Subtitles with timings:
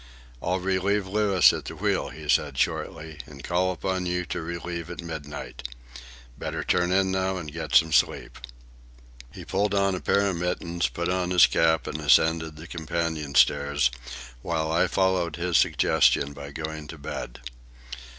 [0.41, 4.89] "I'll relieve Louis at the wheel," he said shortly, "and call upon you to relieve
[4.89, 5.61] at midnight.
[6.39, 8.39] Better turn in now and get some sleep."
[9.31, 13.35] He pulled on a pair of mittens, put on his cap, and ascended the companion
[13.35, 13.91] stairs,
[14.41, 17.39] while I followed his suggestion by going to bed.